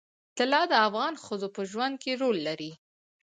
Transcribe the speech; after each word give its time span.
طلا 0.37 0.61
د 0.71 0.73
افغان 0.87 1.13
ښځو 1.23 1.47
په 1.55 1.61
ژوند 1.71 1.95
کې 2.03 2.11
رول 2.21 2.37
لري. 2.47 2.71